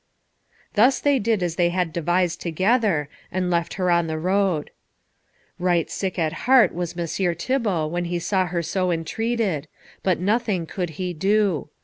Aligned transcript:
Thus 0.73 0.99
they 0.99 1.19
did 1.19 1.43
as 1.43 1.57
they 1.57 1.69
had 1.69 1.93
devised 1.93 2.41
together, 2.41 3.07
and 3.31 3.51
left 3.51 3.75
her 3.75 3.91
on 3.91 4.07
the 4.07 4.17
road. 4.17 4.71
Right 5.59 5.91
sick 5.91 6.17
at 6.17 6.33
heart 6.49 6.73
was 6.73 6.95
Messire 6.95 7.35
Thibault 7.35 7.85
when 7.85 8.05
he 8.05 8.17
saw 8.17 8.47
her 8.47 8.63
so 8.63 8.89
entreated, 8.89 9.67
but 10.01 10.19
nothing 10.19 10.65
could 10.65 10.91
he 10.97 11.13
do. 11.13 11.69